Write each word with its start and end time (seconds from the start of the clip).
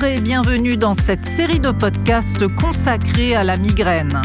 Bienvenue 0.00 0.78
dans 0.78 0.94
cette 0.94 1.26
série 1.26 1.60
de 1.60 1.72
podcasts 1.72 2.48
consacrée 2.56 3.34
à 3.34 3.44
la 3.44 3.58
migraine, 3.58 4.22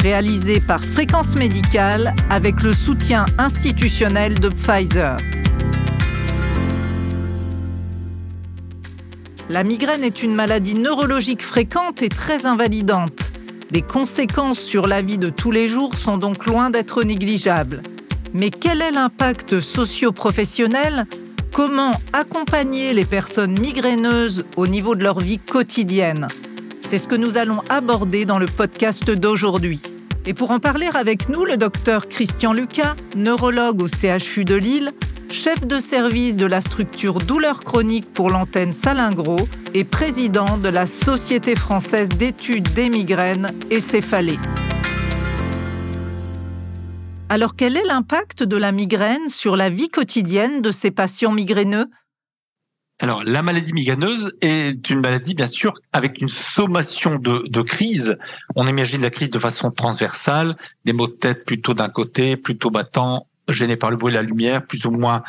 réalisée 0.00 0.58
par 0.58 0.80
Fréquence 0.80 1.36
Médicale 1.36 2.12
avec 2.28 2.60
le 2.62 2.74
soutien 2.74 3.24
institutionnel 3.38 4.40
de 4.40 4.48
Pfizer. 4.48 5.16
La 9.48 9.62
migraine 9.62 10.02
est 10.02 10.24
une 10.24 10.34
maladie 10.34 10.74
neurologique 10.74 11.42
fréquente 11.42 12.02
et 12.02 12.08
très 12.08 12.44
invalidante. 12.44 13.30
Les 13.70 13.82
conséquences 13.82 14.58
sur 14.58 14.88
la 14.88 15.02
vie 15.02 15.18
de 15.18 15.30
tous 15.30 15.52
les 15.52 15.68
jours 15.68 15.94
sont 15.94 16.18
donc 16.18 16.46
loin 16.46 16.68
d'être 16.68 17.04
négligeables. 17.04 17.82
Mais 18.34 18.50
quel 18.50 18.82
est 18.82 18.90
l'impact 18.90 19.60
socio-professionnel 19.60 21.06
Comment 21.52 21.92
accompagner 22.14 22.94
les 22.94 23.04
personnes 23.04 23.60
migraineuses 23.60 24.46
au 24.56 24.66
niveau 24.66 24.94
de 24.94 25.02
leur 25.02 25.20
vie 25.20 25.38
quotidienne 25.38 26.28
C'est 26.80 26.96
ce 26.96 27.06
que 27.06 27.14
nous 27.14 27.36
allons 27.36 27.60
aborder 27.68 28.24
dans 28.24 28.38
le 28.38 28.46
podcast 28.46 29.10
d'aujourd'hui. 29.10 29.82
Et 30.24 30.32
pour 30.32 30.50
en 30.50 30.60
parler 30.60 30.88
avec 30.94 31.28
nous, 31.28 31.44
le 31.44 31.58
docteur 31.58 32.08
Christian 32.08 32.54
Lucas, 32.54 32.96
neurologue 33.16 33.82
au 33.82 33.86
CHU 33.86 34.46
de 34.46 34.54
Lille, 34.54 34.92
chef 35.30 35.66
de 35.66 35.78
service 35.78 36.36
de 36.36 36.46
la 36.46 36.62
structure 36.62 37.18
douleur 37.18 37.62
chronique 37.62 38.10
pour 38.14 38.30
l'antenne 38.30 38.72
Salingro 38.72 39.36
et 39.74 39.84
président 39.84 40.56
de 40.56 40.70
la 40.70 40.86
Société 40.86 41.54
française 41.54 42.08
d'études 42.08 42.72
des 42.72 42.88
migraines 42.88 43.52
et 43.70 43.80
céphalées. 43.80 44.38
Alors 47.32 47.56
quel 47.56 47.78
est 47.78 47.84
l'impact 47.84 48.42
de 48.42 48.58
la 48.58 48.72
migraine 48.72 49.30
sur 49.30 49.56
la 49.56 49.70
vie 49.70 49.88
quotidienne 49.88 50.60
de 50.60 50.70
ces 50.70 50.90
patients 50.90 51.32
migraineux? 51.32 51.86
Alors, 53.00 53.24
la 53.24 53.42
maladie 53.42 53.72
migraineuse 53.72 54.36
est 54.42 54.90
une 54.90 55.00
maladie, 55.00 55.34
bien 55.34 55.46
sûr, 55.46 55.72
avec 55.94 56.20
une 56.20 56.28
sommation 56.28 57.14
de, 57.14 57.48
de 57.48 57.62
crises. 57.62 58.18
On 58.54 58.68
imagine 58.68 59.00
la 59.00 59.08
crise 59.08 59.30
de 59.30 59.38
façon 59.38 59.70
transversale, 59.70 60.58
des 60.84 60.92
maux 60.92 61.06
de 61.06 61.12
tête 61.12 61.46
plutôt 61.46 61.72
d'un 61.72 61.88
côté, 61.88 62.36
plutôt 62.36 62.70
battants, 62.70 63.26
gênés 63.48 63.78
par 63.78 63.90
le 63.90 63.96
bruit 63.96 64.12
et 64.12 64.14
la 64.14 64.22
lumière, 64.22 64.66
plus 64.66 64.84
ou 64.84 64.90
moins 64.90 65.22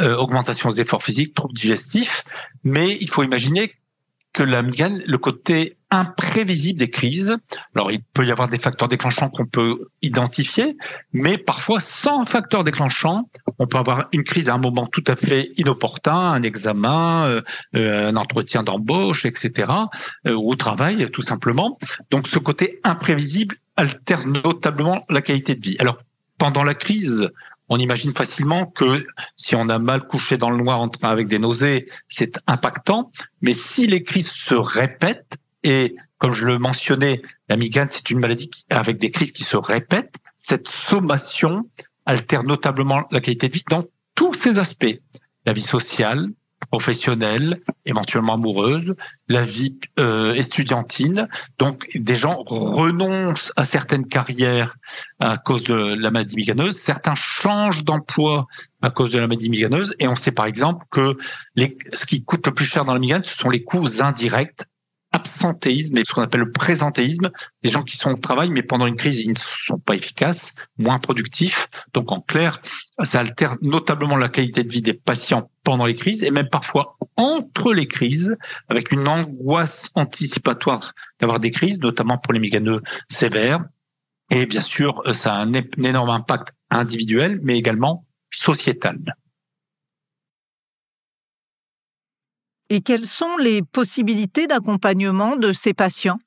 euh, 0.00 0.14
augmentation 0.14 0.68
des 0.68 0.82
efforts 0.82 1.02
physiques, 1.02 1.34
troubles 1.34 1.54
digestifs. 1.54 2.22
Mais 2.62 2.98
il 3.00 3.10
faut 3.10 3.24
imaginer 3.24 3.74
que 4.32 4.42
la 4.42 4.62
le 4.62 5.16
côté 5.16 5.78
imprévisible 5.90 6.78
des 6.78 6.90
crises. 6.90 7.36
Alors, 7.74 7.90
il 7.90 8.02
peut 8.02 8.26
y 8.26 8.30
avoir 8.30 8.48
des 8.48 8.58
facteurs 8.58 8.88
déclenchants 8.88 9.30
qu'on 9.30 9.46
peut 9.46 9.78
identifier, 10.02 10.76
mais 11.12 11.38
parfois, 11.38 11.80
sans 11.80 12.26
facteur 12.26 12.62
déclenchant, 12.62 13.28
on 13.58 13.66
peut 13.66 13.78
avoir 13.78 14.06
une 14.12 14.24
crise 14.24 14.48
à 14.48 14.54
un 14.54 14.58
moment 14.58 14.86
tout 14.86 15.04
à 15.06 15.16
fait 15.16 15.50
inopportun, 15.56 16.14
un 16.14 16.42
examen, 16.42 17.26
euh, 17.26 17.40
euh, 17.74 18.08
un 18.08 18.16
entretien 18.16 18.62
d'embauche, 18.62 19.24
etc., 19.24 19.72
euh, 20.26 20.34
ou 20.34 20.50
au 20.50 20.56
travail, 20.56 21.10
tout 21.10 21.22
simplement. 21.22 21.78
Donc, 22.10 22.28
ce 22.28 22.38
côté 22.38 22.80
imprévisible 22.84 23.56
altère 23.76 24.26
notablement 24.26 25.06
la 25.08 25.22
qualité 25.22 25.54
de 25.54 25.64
vie. 25.64 25.76
Alors, 25.78 25.98
pendant 26.36 26.62
la 26.62 26.74
crise, 26.74 27.30
on 27.68 27.78
imagine 27.78 28.12
facilement 28.12 28.66
que 28.66 29.06
si 29.36 29.54
on 29.54 29.68
a 29.68 29.78
mal 29.78 30.06
couché 30.06 30.38
dans 30.38 30.50
le 30.50 30.56
noir 30.56 30.80
en 30.80 30.88
train 30.88 31.10
avec 31.10 31.28
des 31.28 31.38
nausées, 31.38 31.88
c'est 32.06 32.40
impactant. 32.46 33.10
Mais 33.42 33.52
si 33.52 33.86
les 33.86 34.02
crises 34.02 34.30
se 34.30 34.54
répètent, 34.54 35.36
et 35.62 35.96
comme 36.18 36.32
je 36.32 36.46
le 36.46 36.58
mentionnais, 36.58 37.22
la 37.48 37.56
migraine, 37.56 37.88
c'est 37.90 38.10
une 38.10 38.20
maladie 38.20 38.50
avec 38.70 38.98
des 38.98 39.10
crises 39.10 39.32
qui 39.32 39.44
se 39.44 39.56
répètent, 39.56 40.16
cette 40.36 40.68
sommation 40.68 41.68
altère 42.06 42.42
notablement 42.42 43.04
la 43.10 43.20
qualité 43.20 43.48
de 43.48 43.54
vie 43.54 43.64
dans 43.68 43.84
tous 44.14 44.34
ses 44.34 44.58
aspects. 44.58 44.98
La 45.44 45.52
vie 45.52 45.60
sociale, 45.60 46.28
professionnelle, 46.70 47.60
éventuellement 47.86 48.34
amoureuse, 48.34 48.94
la 49.28 49.42
vie 49.42 49.78
euh, 49.98 50.34
estudiantine. 50.34 51.28
Donc, 51.58 51.86
des 51.94 52.14
gens 52.14 52.42
renoncent 52.46 53.52
à 53.56 53.64
certaines 53.64 54.06
carrières 54.06 54.76
à 55.20 55.38
cause 55.38 55.64
de 55.64 55.74
la 55.74 56.10
maladie 56.10 56.36
migraineuse. 56.36 56.76
Certains 56.76 57.14
changent 57.14 57.84
d'emploi 57.84 58.46
à 58.82 58.90
cause 58.90 59.12
de 59.12 59.18
la 59.18 59.26
maladie 59.26 59.50
migraineuse. 59.50 59.94
Et 59.98 60.08
on 60.08 60.14
sait 60.14 60.32
par 60.32 60.46
exemple 60.46 60.84
que 60.90 61.16
les, 61.56 61.76
ce 61.92 62.06
qui 62.06 62.22
coûte 62.22 62.46
le 62.46 62.54
plus 62.54 62.66
cher 62.66 62.84
dans 62.84 62.94
la 62.94 63.00
migraine, 63.00 63.24
ce 63.24 63.36
sont 63.36 63.50
les 63.50 63.64
coûts 63.64 64.00
indirects 64.00 64.64
absentéisme 65.12 65.96
et 65.96 66.02
ce 66.04 66.12
qu'on 66.12 66.22
appelle 66.22 66.40
le 66.40 66.52
présentéisme, 66.52 67.30
des 67.62 67.70
gens 67.70 67.82
qui 67.82 67.96
sont 67.96 68.10
au 68.12 68.16
travail 68.16 68.50
mais 68.50 68.62
pendant 68.62 68.86
une 68.86 68.96
crise 68.96 69.20
ils 69.20 69.30
ne 69.30 69.38
sont 69.38 69.78
pas 69.78 69.94
efficaces, 69.94 70.56
moins 70.76 70.98
productifs. 70.98 71.68
Donc 71.94 72.12
en 72.12 72.20
clair, 72.20 72.60
ça 73.02 73.20
altère 73.20 73.56
notablement 73.62 74.16
la 74.16 74.28
qualité 74.28 74.64
de 74.64 74.70
vie 74.70 74.82
des 74.82 74.94
patients 74.94 75.50
pendant 75.64 75.86
les 75.86 75.94
crises 75.94 76.22
et 76.22 76.30
même 76.30 76.48
parfois 76.48 76.96
entre 77.16 77.74
les 77.74 77.86
crises 77.86 78.36
avec 78.68 78.92
une 78.92 79.08
angoisse 79.08 79.90
anticipatoire 79.94 80.92
d'avoir 81.20 81.40
des 81.40 81.50
crises, 81.50 81.80
notamment 81.80 82.18
pour 82.18 82.32
les 82.32 82.40
migraineux 82.40 82.82
sévères. 83.08 83.64
Et 84.30 84.46
bien 84.46 84.60
sûr, 84.60 85.02
ça 85.14 85.34
a 85.34 85.42
un 85.42 85.52
énorme 85.52 86.10
impact 86.10 86.54
individuel 86.70 87.40
mais 87.42 87.58
également 87.58 88.04
sociétal. 88.30 88.98
Et 92.70 92.80
quelles 92.82 93.06
sont 93.06 93.36
les 93.38 93.62
possibilités 93.62 94.46
d'accompagnement 94.46 95.36
de 95.36 95.52
ces 95.52 95.72
patients? 95.72 96.18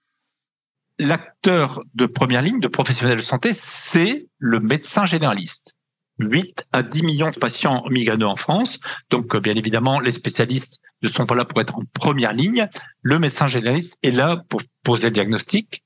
L'acteur 0.97 1.81
de 1.93 2.05
première 2.05 2.41
ligne 2.41 2.59
de 2.59 2.67
professionnels 2.67 3.17
de 3.17 3.21
santé, 3.21 3.51
c'est 3.53 4.27
le 4.39 4.59
médecin 4.59 5.05
généraliste. 5.05 5.75
8 6.19 6.67
à 6.71 6.83
10 6.83 7.03
millions 7.03 7.31
de 7.31 7.37
patients 7.37 7.83
migraineux 7.89 8.27
en 8.27 8.35
France. 8.35 8.79
Donc, 9.09 9.35
bien 9.37 9.55
évidemment, 9.55 9.99
les 9.99 10.11
spécialistes 10.11 10.81
ne 11.01 11.07
sont 11.07 11.25
pas 11.25 11.35
là 11.35 11.45
pour 11.45 11.61
être 11.61 11.75
en 11.75 11.83
première 11.93 12.33
ligne. 12.33 12.67
Le 13.01 13.19
médecin 13.19 13.47
généraliste 13.47 13.97
est 14.03 14.11
là 14.11 14.41
pour 14.49 14.61
poser 14.83 15.07
le 15.07 15.11
diagnostic, 15.11 15.83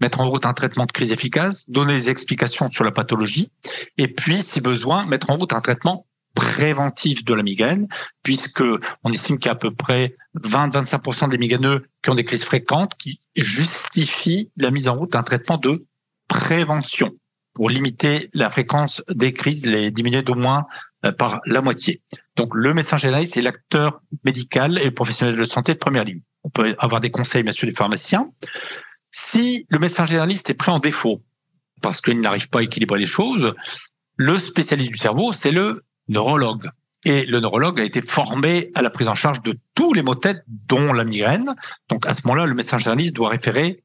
mettre 0.00 0.20
en 0.20 0.28
route 0.28 0.46
un 0.46 0.54
traitement 0.54 0.86
de 0.86 0.92
crise 0.92 1.12
efficace, 1.12 1.68
donner 1.70 1.94
des 1.94 2.10
explications 2.10 2.70
sur 2.70 2.84
la 2.84 2.90
pathologie, 2.90 3.50
et 3.98 4.08
puis, 4.08 4.38
si 4.38 4.60
besoin, 4.60 5.04
mettre 5.06 5.30
en 5.30 5.36
route 5.36 5.52
un 5.52 5.60
traitement 5.60 6.05
préventif 6.36 7.24
de 7.24 7.34
la 7.34 7.42
migraine, 7.42 7.88
puisque 8.22 8.62
on 9.02 9.10
estime 9.10 9.38
qu'il 9.38 9.46
y 9.46 9.48
a 9.48 9.52
à 9.52 9.56
peu 9.56 9.74
près 9.74 10.14
20-25% 10.38 11.30
des 11.30 11.38
migraineux 11.38 11.88
qui 12.02 12.10
ont 12.10 12.14
des 12.14 12.24
crises 12.24 12.44
fréquentes 12.44 12.92
qui 12.96 13.20
justifient 13.34 14.50
la 14.56 14.70
mise 14.70 14.86
en 14.86 14.94
route 14.94 15.12
d'un 15.12 15.24
traitement 15.24 15.56
de 15.56 15.86
prévention 16.28 17.12
pour 17.54 17.70
limiter 17.70 18.28
la 18.34 18.50
fréquence 18.50 19.02
des 19.08 19.32
crises, 19.32 19.64
les 19.64 19.90
diminuer 19.90 20.22
d'au 20.22 20.34
moins 20.34 20.66
euh, 21.06 21.12
par 21.12 21.40
la 21.46 21.62
moitié. 21.62 22.02
Donc 22.36 22.54
le 22.54 22.74
médecin 22.74 22.98
généraliste 22.98 23.38
est 23.38 23.42
l'acteur 23.42 24.02
médical 24.24 24.78
et 24.78 24.84
le 24.84 24.90
professionnel 24.94 25.36
de 25.36 25.42
santé 25.44 25.72
de 25.72 25.78
première 25.78 26.04
ligne. 26.04 26.20
On 26.44 26.50
peut 26.50 26.76
avoir 26.78 27.00
des 27.00 27.10
conseils, 27.10 27.42
bien 27.42 27.52
sûr, 27.52 27.66
des 27.66 27.74
pharmaciens. 27.74 28.30
Si 29.10 29.66
le 29.70 29.78
médecin 29.78 30.06
généraliste 30.06 30.50
est 30.50 30.54
pris 30.54 30.70
en 30.70 30.78
défaut 30.78 31.22
parce 31.80 32.02
qu'il 32.02 32.20
n'arrive 32.20 32.50
pas 32.50 32.58
à 32.58 32.62
équilibrer 32.62 32.98
les 32.98 33.06
choses, 33.06 33.54
le 34.16 34.36
spécialiste 34.36 34.92
du 34.92 34.98
cerveau, 34.98 35.32
c'est 35.32 35.50
le 35.50 35.85
neurologue. 36.08 36.70
Et 37.04 37.24
le 37.26 37.38
neurologue 37.40 37.78
a 37.80 37.84
été 37.84 38.02
formé 38.02 38.70
à 38.74 38.82
la 38.82 38.90
prise 38.90 39.08
en 39.08 39.14
charge 39.14 39.40
de 39.42 39.58
tous 39.74 39.94
les 39.94 40.02
maux 40.02 40.14
de 40.14 40.20
tête, 40.20 40.44
dont 40.48 40.92
la 40.92 41.04
migraine. 41.04 41.54
Donc 41.88 42.06
à 42.06 42.14
ce 42.14 42.26
moment-là, 42.26 42.46
le 42.46 42.54
médecin 42.54 42.78
généraliste 42.78 43.14
doit 43.14 43.28
référer 43.28 43.82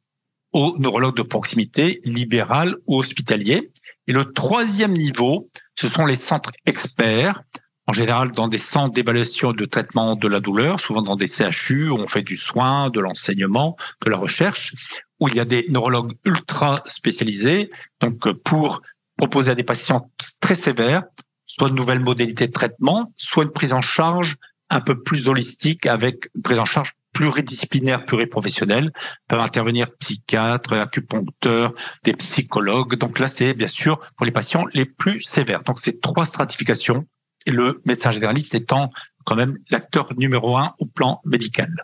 au 0.54 0.76
neurologue 0.80 1.16
de 1.16 1.22
proximité, 1.22 2.02
libéral 2.04 2.76
ou 2.88 3.00
hospitalier. 3.00 3.72
Et 4.08 4.14
le 4.14 4.34
troisième 4.34 4.94
niveau, 4.94 5.50
ce 5.76 5.88
sont 5.88 6.06
les 6.06 6.16
centres 6.16 6.52
experts, 6.66 7.44
en 7.88 7.94
général 7.94 8.32
dans 8.32 8.48
des 8.48 8.58
centres 8.58 8.94
d'évaluation 8.94 9.54
de 9.54 9.66
traitement 9.66 10.16
de 10.16 10.28
la 10.28 10.40
douleur, 10.40 10.80
souvent 10.80 11.02
dans 11.02 11.16
des 11.16 11.28
CHU 11.28 11.90
où 11.90 11.96
on 11.96 12.08
fait 12.08 12.22
du 12.22 12.36
soin, 12.36 12.90
de 12.90 13.00
l'enseignement, 13.00 13.76
de 14.04 14.10
la 14.10 14.18
recherche, 14.18 14.74
où 15.20 15.28
il 15.28 15.36
y 15.36 15.40
a 15.40 15.46
des 15.46 15.66
neurologues 15.70 16.14
ultra 16.26 16.82
spécialisés, 16.86 17.70
donc 18.00 18.32
pour 18.44 18.82
proposer 19.18 19.52
à 19.52 19.56
des 19.56 19.64
patients 19.64 20.10
très 20.40 20.56
sévères 20.56 21.04
soit 21.52 21.70
de 21.70 21.76
nouvelles 21.76 22.00
modalités 22.00 22.48
de 22.48 22.52
traitement, 22.52 23.12
soit 23.18 23.44
une 23.44 23.52
prise 23.52 23.74
en 23.74 23.82
charge 23.82 24.38
un 24.70 24.80
peu 24.80 25.04
plus 25.04 25.28
holistique 25.28 25.86
avec 25.86 26.30
une 26.34 26.42
prise 26.42 26.60
en 26.60 26.66
charge 26.66 26.94
pluridisciplinaire, 27.12 28.06
pluriprofessionnelle. 28.06 28.94
Peuvent 29.28 29.42
intervenir 29.42 29.92
psychiatres, 29.98 30.72
acupuncteurs, 30.72 31.74
des 32.06 32.14
psychologues. 32.14 32.96
Donc 32.96 33.20
là, 33.20 33.28
c'est 33.28 33.54
bien 33.54 33.68
sûr 33.68 34.00
pour 34.16 34.26
les 34.26 34.32
patients 34.32 34.64
les 34.74 34.86
plus 34.86 35.22
sévères. 35.22 35.64
Donc 35.64 35.78
c'est 35.78 36.00
trois 36.00 36.26
stratifications 36.26 37.06
et 37.46 37.52
le 37.52 37.82
médecin 37.84 38.12
généraliste 38.12 38.56
étant 38.56 38.90
quand 39.26 39.36
même 39.36 39.58
l'acteur 39.70 40.14
numéro 40.18 40.56
un 40.56 40.74
au 40.80 40.86
plan 40.86 41.20
médical. 41.26 41.84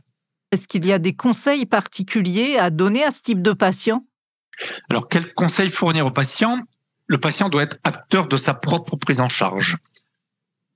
Est-ce 0.53 0.69
qu'il 0.69 0.86
y 0.86 0.94
a 0.94 1.00
des 1.00 1.13
conseils 1.13 1.65
particuliers 1.65 2.57
à 2.57 2.69
donner 2.69 3.03
à 3.03 3.12
ce 3.12 3.21
type 3.21 3.42
de 3.42 3.51
patient? 3.51 4.06
Alors, 4.89 5.09
quels 5.09 5.33
conseils 5.33 5.69
fournir 5.69 6.06
aux 6.06 6.12
patients? 6.12 6.62
Le 7.07 7.18
patient 7.18 7.50
doit 7.50 7.63
être 7.63 7.77
acteur 7.83 8.27
de 8.27 8.38
sa 8.38 8.54
propre 8.54 8.95
prise 8.95 9.21
en 9.21 9.30
charge. 9.30 9.77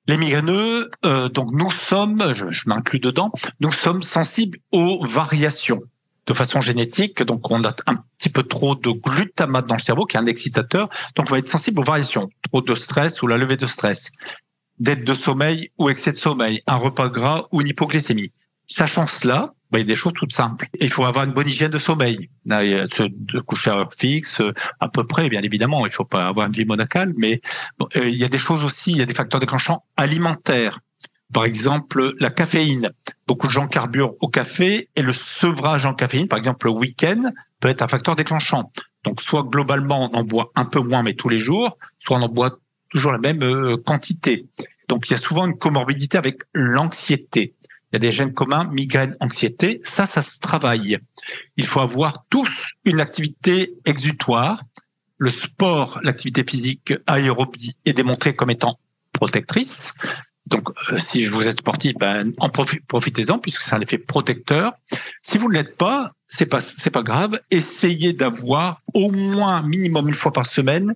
Les 0.08 0.18
migraineux, 0.18 0.90
euh, 1.06 1.30
donc 1.30 1.52
nous 1.52 1.70
sommes, 1.70 2.34
je, 2.34 2.46
m'inclus 2.66 3.00
dedans, 3.00 3.32
nous 3.60 3.72
sommes 3.72 4.02
sensibles 4.02 4.58
aux 4.72 5.06
variations 5.06 5.82
de 6.26 6.34
façon 6.34 6.62
génétique. 6.62 7.22
Donc 7.24 7.52
on 7.52 7.64
a 7.64 7.76
un 7.86 7.98
petit 8.18 8.30
peu 8.30 8.44
trop 8.44 8.76
de 8.76 8.90
glutamate 8.90 9.68
dans 9.68 9.76
le 9.76 9.82
cerveau, 9.82 10.06
qui 10.06 10.18
est 10.18 10.20
un 10.20 10.26
excitateur. 10.26 10.90
Donc 11.16 11.28
on 11.30 11.34
va 11.34 11.40
être 11.40 11.48
sensible 11.48 11.80
aux 11.80 11.84
variations, 11.84 12.30
trop 12.50 12.62
de 12.62 12.74
stress 12.74 13.22
ou 13.22 13.28
la 13.28 13.38
levée 13.38 13.58
de 13.58 13.68
stress, 13.68 14.12
dette 14.80 15.04
de 15.04 15.14
sommeil 15.14 15.72
ou 15.78 15.90
excès 15.90 16.12
de 16.12 16.18
sommeil, 16.18 16.64
un 16.66 16.78
repas 16.78 17.10
gras 17.10 17.48
ou 17.52 17.62
une 17.62 17.68
hypoglycémie. 17.68 18.32
Sachant 18.66 19.06
cela, 19.06 19.54
bah, 19.72 19.80
il 19.80 19.82
y 19.82 19.86
a 19.86 19.88
des 19.88 19.96
choses 19.96 20.14
toutes 20.14 20.34
simples. 20.34 20.66
Il 20.80 20.90
faut 20.90 21.06
avoir 21.06 21.26
une 21.26 21.32
bonne 21.32 21.48
hygiène 21.48 21.72
de 21.72 21.80
sommeil, 21.80 22.30
se 22.48 23.40
coucher 23.40 23.70
à 23.70 23.76
heure 23.76 23.94
fixe, 23.98 24.42
à 24.80 24.90
peu 24.90 25.06
près, 25.06 25.30
bien 25.30 25.42
évidemment. 25.42 25.86
Il 25.86 25.92
faut 25.92 26.06
pas 26.06 26.28
avoir 26.28 26.48
une 26.48 26.54
vie 26.54 26.66
monacale, 26.66 27.14
mais 27.18 27.42
euh, 27.96 28.10
il 28.10 28.18
y 28.18 28.24
a 28.24 28.30
des 28.30 28.38
choses 28.38 28.64
aussi, 28.64 28.92
il 28.92 28.98
y 28.98 29.02
a 29.02 29.06
des 29.06 29.14
facteurs 29.14 29.40
déclenchants 29.40 29.84
alimentaires. 29.96 30.80
Par 31.34 31.46
exemple, 31.46 32.14
la 32.20 32.30
caféine. 32.30 32.92
Beaucoup 33.26 33.48
de 33.48 33.52
gens 33.54 33.68
carburent 33.68 34.16
au 34.20 34.28
café 34.28 34.90
et 34.98 35.02
le 35.02 35.14
sevrage 35.14 35.86
en 35.86 35.94
caféine, 35.94 36.28
par 36.28 36.38
exemple 36.38 36.66
le 36.66 36.74
week-end, 36.74 37.32
peut 37.62 37.70
être 37.70 37.82
un 37.82 37.88
facteur 37.88 38.18
déclenchant. 38.18 38.70
Donc, 39.06 39.22
soit 39.22 39.44
globalement, 39.44 40.10
on 40.12 40.18
en 40.18 40.24
boit 40.24 40.52
un 40.56 40.66
peu 40.66 40.82
moins, 40.82 41.04
mais 41.04 41.14
tous 41.14 41.30
les 41.30 41.40
jours, 41.40 41.78
soit 42.00 42.18
on 42.18 42.22
en 42.22 42.30
boit 42.30 42.60
toujours 42.90 43.14
la 43.14 43.18
même 43.18 43.42
euh, 43.42 43.78
quantité. 43.78 44.46
Donc, 44.90 45.10
il 45.10 45.14
y 45.14 45.16
a 45.16 45.18
souvent 45.18 45.48
une 45.48 45.58
comorbidité 45.58 46.18
avec 46.18 46.42
l'anxiété. 46.54 47.56
Il 47.92 47.96
y 47.96 47.98
a 47.98 48.00
des 48.00 48.12
gènes 48.12 48.34
communs, 48.34 48.70
migraine, 48.72 49.18
anxiété. 49.20 49.80
Ça, 49.84 50.06
ça 50.06 50.22
se 50.22 50.40
travaille. 50.40 50.98
Il 51.58 51.66
faut 51.66 51.82
avoir 51.82 52.26
tous 52.30 52.74
une 52.86 53.02
activité 53.02 53.74
exutoire. 53.86 54.64
Le 55.18 55.30
sport, 55.30 56.00
l'activité 56.04 56.44
physique 56.48 56.94
aérobie 57.06 57.76
est 57.86 57.94
démontrée 57.94 58.36
comme 58.36 58.50
étant 58.50 58.80
protectrice. 59.12 59.94
Donc, 60.48 60.70
euh, 60.92 60.98
si 60.98 61.26
vous 61.28 61.48
êtes 61.48 61.60
sportif, 61.60 61.94
ben, 62.00 62.34
en 62.40 62.50
profitez-en 62.50 63.40
puisque 63.40 63.62
c'est 63.62 63.76
un 63.76 63.82
effet 63.82 63.98
protecteur. 63.98 64.74
Si 65.22 65.38
vous 65.38 65.50
ne 65.50 65.54
l'êtes 65.54 65.78
pas, 65.78 66.14
c'est 66.28 66.46
pas 66.46 66.62
c'est 66.62 66.90
pas 66.92 67.04
grave. 67.04 67.40
Essayez 67.52 68.14
d'avoir 68.14 68.82
au 68.94 69.12
moins 69.12 69.62
minimum 69.62 70.08
une 70.08 70.16
fois 70.16 70.32
par 70.32 70.46
semaine 70.46 70.96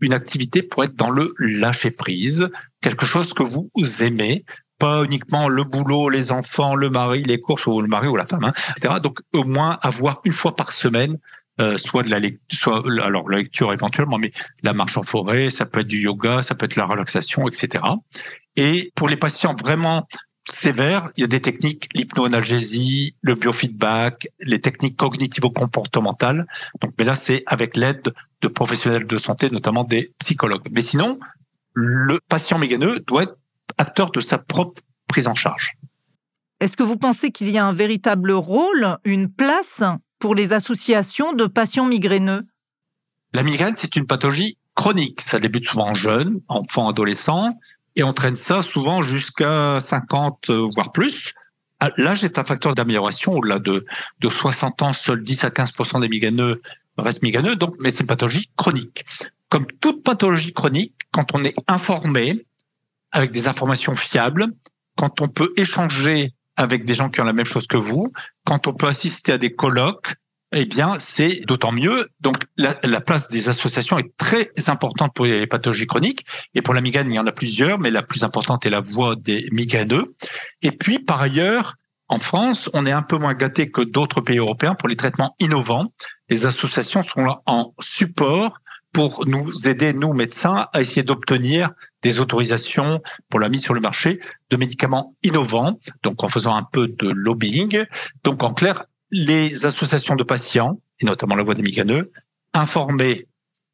une 0.00 0.12
activité 0.12 0.62
pour 0.62 0.84
être 0.84 0.94
dans 0.94 1.10
le 1.10 1.34
lâcher 1.38 1.90
prise, 1.90 2.48
quelque 2.80 3.06
chose 3.06 3.32
que 3.32 3.42
vous 3.42 3.70
aimez, 4.00 4.44
pas 4.78 5.04
uniquement 5.04 5.48
le 5.48 5.64
boulot, 5.64 6.08
les 6.08 6.32
enfants, 6.32 6.74
le 6.74 6.90
mari, 6.90 7.22
les 7.22 7.40
courses 7.40 7.66
ou 7.66 7.80
le 7.80 7.88
mari 7.88 8.08
ou 8.08 8.16
la 8.16 8.26
femme, 8.26 8.44
hein, 8.44 8.52
etc. 8.76 8.96
Donc 9.02 9.20
au 9.32 9.44
moins 9.44 9.78
avoir 9.82 10.20
une 10.24 10.32
fois 10.32 10.54
par 10.56 10.72
semaine 10.72 11.18
euh, 11.58 11.78
soit 11.78 12.02
de 12.02 12.10
la 12.10 12.20
lecture, 12.20 12.58
soit 12.58 12.84
alors 13.02 13.30
la 13.30 13.38
lecture 13.38 13.72
éventuellement, 13.72 14.18
mais 14.18 14.32
la 14.62 14.74
marche 14.74 14.98
en 14.98 15.04
forêt, 15.04 15.48
ça 15.48 15.64
peut 15.64 15.80
être 15.80 15.86
du 15.86 16.02
yoga, 16.02 16.42
ça 16.42 16.54
peut 16.54 16.66
être 16.66 16.76
la 16.76 16.84
relaxation, 16.84 17.48
etc. 17.48 17.82
Et 18.56 18.92
pour 18.94 19.08
les 19.08 19.16
patients 19.16 19.54
vraiment 19.54 20.06
sévères, 20.48 21.08
il 21.16 21.22
y 21.22 21.24
a 21.24 21.26
des 21.26 21.40
techniques, 21.40 21.88
l'hypnoanalgésie, 21.94 23.16
le 23.22 23.34
biofeedback, 23.34 24.28
les 24.40 24.60
techniques 24.60 24.96
cognitivo-comportementales. 24.96 26.46
Donc, 26.82 26.92
mais 26.98 27.04
là, 27.04 27.14
c'est 27.14 27.42
avec 27.46 27.76
l'aide 27.76 28.12
de 28.42 28.48
professionnels 28.48 29.06
de 29.06 29.18
santé, 29.18 29.50
notamment 29.50 29.84
des 29.84 30.12
psychologues. 30.18 30.68
Mais 30.70 30.82
sinon, 30.82 31.18
le 31.72 32.20
patient 32.28 32.58
méganeux 32.58 33.00
doit 33.00 33.24
être 33.24 33.36
acteur 33.78 34.10
de 34.10 34.20
sa 34.20 34.38
propre 34.38 34.82
prise 35.08 35.28
en 35.28 35.34
charge. 35.34 35.74
Est-ce 36.60 36.76
que 36.76 36.82
vous 36.82 36.96
pensez 36.96 37.30
qu'il 37.30 37.50
y 37.50 37.58
a 37.58 37.66
un 37.66 37.72
véritable 37.72 38.32
rôle, 38.32 38.98
une 39.04 39.30
place 39.30 39.82
pour 40.18 40.34
les 40.34 40.52
associations 40.52 41.32
de 41.32 41.46
patients 41.46 41.84
migraineux? 41.84 42.46
La 43.34 43.42
migraine, 43.42 43.74
c'est 43.76 43.96
une 43.96 44.06
pathologie 44.06 44.56
chronique. 44.74 45.20
Ça 45.20 45.38
débute 45.38 45.66
souvent 45.66 45.92
jeune, 45.94 46.40
enfant, 46.48 46.88
adolescent, 46.88 47.58
et 47.96 48.02
on 48.02 48.12
traîne 48.12 48.36
ça 48.36 48.62
souvent 48.62 49.02
jusqu'à 49.02 49.80
50, 49.80 50.50
euh, 50.50 50.68
voire 50.74 50.92
plus. 50.92 51.34
Ah, 51.80 51.90
l'âge 51.98 52.24
est 52.24 52.38
un 52.38 52.44
facteur 52.44 52.74
d'amélioration. 52.74 53.34
Au-delà 53.34 53.58
de, 53.58 53.84
de 54.20 54.28
60 54.28 54.82
ans, 54.82 54.92
seuls 54.92 55.22
10 55.22 55.44
à 55.44 55.48
15% 55.50 56.00
des 56.00 56.08
migraineux 56.08 56.62
restent 56.98 57.22
migraineux, 57.22 57.56
donc, 57.56 57.76
mais 57.78 57.90
c'est 57.90 58.00
une 58.00 58.06
pathologie 58.06 58.50
chronique. 58.56 59.04
Comme 59.48 59.66
toute 59.80 60.02
pathologie 60.02 60.52
chronique, 60.52 60.94
quand 61.10 61.34
on 61.34 61.44
est 61.44 61.54
informé, 61.68 62.46
avec 63.16 63.30
des 63.30 63.48
informations 63.48 63.96
fiables, 63.96 64.48
quand 64.94 65.22
on 65.22 65.28
peut 65.28 65.54
échanger 65.56 66.34
avec 66.56 66.84
des 66.84 66.94
gens 66.94 67.08
qui 67.08 67.22
ont 67.22 67.24
la 67.24 67.32
même 67.32 67.46
chose 67.46 67.66
que 67.66 67.78
vous, 67.78 68.12
quand 68.44 68.66
on 68.66 68.74
peut 68.74 68.88
assister 68.88 69.32
à 69.32 69.38
des 69.38 69.54
colloques, 69.54 70.16
eh 70.52 70.66
bien, 70.66 70.98
c'est 70.98 71.40
d'autant 71.46 71.72
mieux. 71.72 72.08
Donc, 72.20 72.36
la, 72.58 72.74
la, 72.84 73.00
place 73.00 73.30
des 73.30 73.48
associations 73.48 73.98
est 73.98 74.14
très 74.18 74.46
importante 74.66 75.14
pour 75.14 75.24
les 75.24 75.46
pathologies 75.46 75.86
chroniques. 75.86 76.26
Et 76.54 76.60
pour 76.60 76.74
la 76.74 76.82
migraine, 76.82 77.10
il 77.10 77.16
y 77.16 77.18
en 77.18 77.26
a 77.26 77.32
plusieurs, 77.32 77.78
mais 77.78 77.90
la 77.90 78.02
plus 78.02 78.22
importante 78.22 78.66
est 78.66 78.70
la 78.70 78.80
voix 78.80 79.16
des 79.16 79.48
migraineux. 79.50 80.14
Et 80.60 80.72
puis, 80.72 80.98
par 80.98 81.22
ailleurs, 81.22 81.74
en 82.08 82.18
France, 82.18 82.68
on 82.74 82.84
est 82.84 82.92
un 82.92 83.02
peu 83.02 83.16
moins 83.16 83.34
gâté 83.34 83.70
que 83.70 83.80
d'autres 83.80 84.20
pays 84.20 84.38
européens 84.38 84.74
pour 84.74 84.90
les 84.90 84.96
traitements 84.96 85.34
innovants. 85.40 85.90
Les 86.28 86.44
associations 86.44 87.02
sont 87.02 87.24
là 87.24 87.40
en 87.46 87.72
support 87.80 88.60
pour 88.96 89.26
nous 89.26 89.68
aider, 89.68 89.92
nous 89.92 90.14
médecins, 90.14 90.68
à 90.72 90.80
essayer 90.80 91.02
d'obtenir 91.02 91.68
des 92.00 92.18
autorisations 92.18 93.02
pour 93.28 93.40
la 93.40 93.50
mise 93.50 93.60
sur 93.60 93.74
le 93.74 93.80
marché 93.82 94.20
de 94.48 94.56
médicaments 94.56 95.14
innovants, 95.22 95.78
donc 96.02 96.24
en 96.24 96.28
faisant 96.28 96.56
un 96.56 96.62
peu 96.62 96.88
de 96.88 97.10
lobbying. 97.10 97.84
Donc 98.24 98.42
en 98.42 98.54
clair, 98.54 98.86
les 99.10 99.66
associations 99.66 100.16
de 100.16 100.22
patients, 100.22 100.80
et 100.98 101.04
notamment 101.04 101.34
la 101.34 101.42
voix 101.42 101.54
des 101.54 101.60
migraineux, 101.60 102.10
informer, 102.54 103.26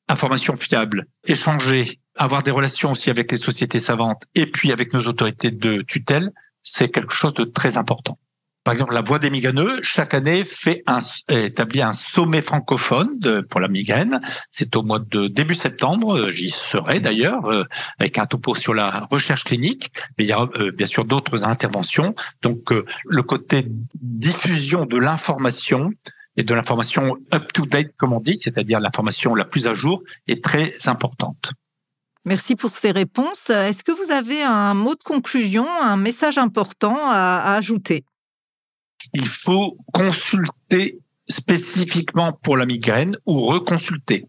information 0.09 0.57
fiable, 0.57 1.07
échanger, 1.25 2.01
avoir 2.17 2.43
des 2.43 2.51
relations 2.51 2.91
aussi 2.91 3.09
avec 3.09 3.31
les 3.31 3.39
sociétés 3.39 3.79
savantes 3.79 4.25
et 4.35 4.47
puis 4.47 4.73
avec 4.73 4.93
nos 4.93 5.03
autorités 5.03 5.53
de 5.53 5.83
tutelle, 5.83 6.33
c'est 6.63 6.89
quelque 6.89 7.15
chose 7.15 7.35
de 7.35 7.45
très 7.45 7.77
important. 7.77 8.19
Par 8.64 8.73
exemple, 8.73 8.94
la 8.94 9.03
Voix 9.03 9.19
des 9.19 9.31
migraineux, 9.31 9.81
chaque 9.82 10.14
année, 10.14 10.44
fait 10.44 10.85
un, 10.87 11.00
établit 11.29 11.82
un 11.82 11.93
sommet 11.93 12.43
francophone 12.43 13.19
pour 13.50 13.59
la 13.59 13.67
migraine. 13.67 14.20
C'est 14.53 14.76
au 14.76 14.82
mois 14.85 15.00
de 15.00 15.26
début 15.26 15.55
septembre. 15.55 16.17
Euh, 16.17 16.31
j'y 16.31 16.50
serai 16.50 17.00
d'ailleurs, 17.00 17.44
euh, 17.47 17.64
avec 17.99 18.19
un 18.19 18.26
topo 18.26 18.55
sur 18.55 18.73
la 18.73 19.09
recherche 19.11 19.43
clinique. 19.43 19.91
Mais 20.17 20.25
il 20.25 20.29
y 20.29 20.32
a 20.32 20.49
euh, 20.61 20.70
bien 20.70 20.87
sûr 20.87 21.05
d'autres 21.05 21.44
interventions. 21.44 22.14
Donc, 22.43 22.70
le 22.70 23.23
côté 23.23 23.67
diffusion 24.00 24.87
de 24.87 24.97
l'information 24.97 25.91
et 26.37 26.44
de 26.44 26.55
l'information 26.55 27.17
up-to-date, 27.35 27.93
comme 27.97 28.12
on 28.12 28.20
dit, 28.20 28.37
c'est-à-dire 28.37 28.79
l'information 28.79 29.35
la 29.35 29.44
plus 29.44 29.67
à 29.67 29.75
jour, 29.75 30.03
est 30.29 30.43
très 30.43 30.70
importante. 30.87 31.53
Merci 32.25 32.55
pour 32.55 32.76
ces 32.76 32.93
réponses. 32.93 33.50
Est-ce 33.50 33.82
que 33.82 33.91
vous 33.91 34.12
avez 34.12 34.43
un 34.43 34.75
mot 34.75 34.94
de 34.94 35.03
conclusion, 35.03 35.67
un 35.82 35.97
message 35.97 36.38
important 36.38 36.97
à 37.11 37.55
ajouter? 37.56 38.05
Il 39.14 39.26
faut 39.26 39.76
consulter 39.93 40.99
spécifiquement 41.28 42.32
pour 42.32 42.56
la 42.56 42.66
migraine 42.66 43.16
ou 43.26 43.46
reconsulter. 43.46 44.26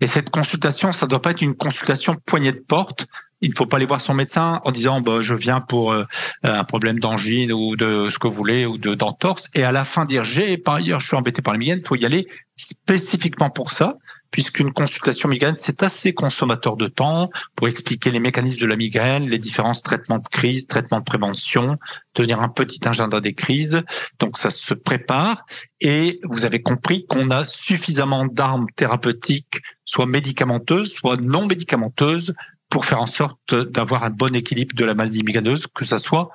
Et 0.00 0.06
cette 0.06 0.30
consultation, 0.30 0.92
ça 0.92 1.06
ne 1.06 1.10
doit 1.10 1.22
pas 1.22 1.32
être 1.32 1.42
une 1.42 1.56
consultation 1.56 2.16
poignée 2.26 2.52
de 2.52 2.58
porte. 2.60 3.06
Il 3.40 3.50
ne 3.50 3.54
faut 3.54 3.66
pas 3.66 3.76
aller 3.76 3.86
voir 3.86 4.00
son 4.00 4.14
médecin 4.14 4.60
en 4.64 4.72
disant 4.72 5.00
bah, 5.00 5.20
je 5.20 5.34
viens 5.34 5.60
pour 5.60 5.92
euh, 5.92 6.04
un 6.42 6.64
problème 6.64 6.98
d'angine 6.98 7.52
ou 7.52 7.76
de 7.76 8.08
ce 8.08 8.18
que 8.18 8.26
vous 8.26 8.34
voulez 8.34 8.66
ou 8.66 8.78
de 8.78 8.94
d'entorse 8.94 9.48
et 9.54 9.62
à 9.64 9.72
la 9.72 9.84
fin 9.84 10.04
dire 10.04 10.24
j'ai 10.24 10.56
par 10.56 10.74
ailleurs 10.74 11.00
je 11.00 11.06
suis 11.06 11.16
embêté 11.16 11.42
par 11.42 11.54
la 11.54 11.58
migraine. 11.58 11.80
Il 11.82 11.86
faut 11.86 11.96
y 11.96 12.06
aller 12.06 12.26
spécifiquement 12.56 13.50
pour 13.50 13.70
ça 13.70 13.96
puisqu'une 14.30 14.72
consultation 14.72 15.28
migraine, 15.28 15.54
c'est 15.58 15.82
assez 15.82 16.12
consommateur 16.12 16.76
de 16.76 16.86
temps 16.86 17.30
pour 17.54 17.68
expliquer 17.68 18.10
les 18.10 18.20
mécanismes 18.20 18.60
de 18.60 18.66
la 18.66 18.76
migraine, 18.76 19.28
les 19.28 19.38
différents 19.38 19.72
traitements 19.72 20.18
de 20.18 20.28
crise, 20.28 20.66
traitements 20.66 21.00
de 21.00 21.04
prévention, 21.04 21.78
tenir 22.14 22.40
un 22.40 22.48
petit 22.48 22.86
agenda 22.86 23.20
des 23.20 23.34
crises. 23.34 23.82
Donc 24.18 24.36
ça 24.36 24.50
se 24.50 24.74
prépare 24.74 25.46
et 25.80 26.20
vous 26.24 26.44
avez 26.44 26.60
compris 26.62 27.06
qu'on 27.06 27.30
a 27.30 27.44
suffisamment 27.44 28.26
d'armes 28.26 28.66
thérapeutiques, 28.76 29.60
soit 29.84 30.06
médicamenteuses, 30.06 30.92
soit 30.92 31.16
non 31.20 31.46
médicamenteuses, 31.46 32.34
pour 32.70 32.84
faire 32.84 33.00
en 33.00 33.06
sorte 33.06 33.54
d'avoir 33.54 34.04
un 34.04 34.10
bon 34.10 34.34
équilibre 34.34 34.74
de 34.74 34.84
la 34.84 34.94
maladie 34.94 35.22
migraineuse, 35.22 35.66
que 35.66 35.84
ça 35.84 35.98
soit 35.98 36.28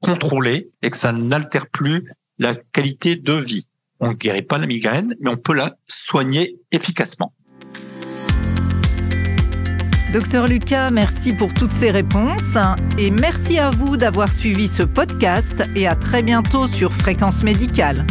contrôlé 0.00 0.70
et 0.82 0.90
que 0.90 0.96
ça 0.96 1.12
n'altère 1.12 1.68
plus 1.68 2.12
la 2.38 2.54
qualité 2.54 3.16
de 3.16 3.32
vie. 3.32 3.66
On 4.00 4.10
ne 4.10 4.14
guérit 4.14 4.42
pas 4.42 4.58
la 4.58 4.66
migraine, 4.66 5.14
mais 5.20 5.30
on 5.30 5.36
peut 5.36 5.54
la 5.54 5.76
soigner 5.86 6.56
efficacement. 6.70 7.32
Docteur 10.12 10.46
Lucas, 10.46 10.90
merci 10.90 11.32
pour 11.32 11.52
toutes 11.52 11.70
ces 11.70 11.90
réponses 11.90 12.56
et 12.96 13.10
merci 13.10 13.58
à 13.58 13.70
vous 13.70 13.96
d'avoir 13.96 14.32
suivi 14.32 14.68
ce 14.68 14.82
podcast 14.82 15.64
et 15.74 15.86
à 15.86 15.96
très 15.96 16.22
bientôt 16.22 16.66
sur 16.66 16.92
Fréquence 16.92 17.42
Médicale. 17.42 18.06